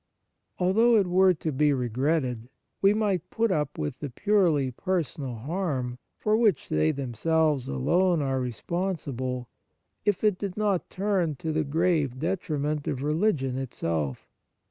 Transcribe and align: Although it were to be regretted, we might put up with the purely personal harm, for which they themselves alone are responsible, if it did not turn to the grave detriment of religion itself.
Although 0.57 0.95
it 0.97 1.05
were 1.05 1.35
to 1.35 1.51
be 1.51 1.73
regretted, 1.73 2.49
we 2.81 2.91
might 2.91 3.29
put 3.29 3.51
up 3.51 3.77
with 3.77 3.99
the 3.99 4.09
purely 4.09 4.71
personal 4.71 5.35
harm, 5.35 5.99
for 6.17 6.35
which 6.35 6.69
they 6.69 6.91
themselves 6.91 7.67
alone 7.67 8.19
are 8.19 8.39
responsible, 8.41 9.47
if 10.03 10.23
it 10.23 10.39
did 10.39 10.57
not 10.57 10.89
turn 10.89 11.35
to 11.35 11.51
the 11.51 11.63
grave 11.63 12.17
detriment 12.17 12.87
of 12.87 13.03
religion 13.03 13.59
itself. 13.59 14.27